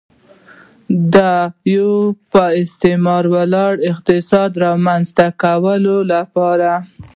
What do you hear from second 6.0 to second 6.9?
لپاره.